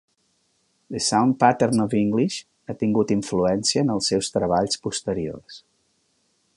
"The 0.89 0.99
Sound 0.99 1.37
Pattern 1.43 1.79
of 1.83 1.93
English" 2.03 2.37
ha 2.67 2.73
tingut 2.79 3.13
influència 3.19 3.85
en 3.85 3.93
els 3.97 4.11
seus 4.15 4.33
treballs 4.39 4.83
posteriors. 4.89 5.61